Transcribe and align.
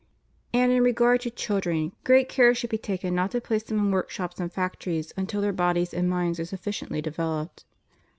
And, 0.51 0.71
in 0.71 0.81
regard 0.81 1.21
to 1.21 1.29
children, 1.29 1.91
great 2.05 2.27
care 2.27 2.55
should 2.55 2.71
be 2.71 2.79
taken 2.79 3.13
not 3.13 3.29
to 3.29 3.39
place 3.39 3.61
them 3.61 3.77
in 3.77 3.91
workshops 3.91 4.39
and 4.39 4.51
fac 4.51 4.79
tories 4.79 5.13
until 5.15 5.41
their 5.41 5.53
bodies 5.53 5.93
and 5.93 6.09
minds 6.09 6.39
are 6.39 6.45
sufficiently 6.45 7.03
de 7.03 7.11
veloped. 7.11 7.65